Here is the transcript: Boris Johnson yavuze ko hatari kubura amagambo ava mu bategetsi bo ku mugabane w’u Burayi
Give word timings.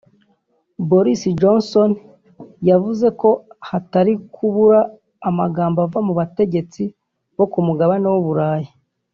Boris 0.89 1.21
Johnson 1.41 1.91
yavuze 2.69 3.07
ko 3.21 3.29
hatari 3.69 4.13
kubura 4.33 4.79
amagambo 5.29 5.77
ava 5.85 5.99
mu 6.07 6.13
bategetsi 6.19 6.83
bo 7.37 7.45
ku 7.51 7.59
mugabane 7.67 8.07
w’u 8.13 8.23
Burayi 8.27 8.67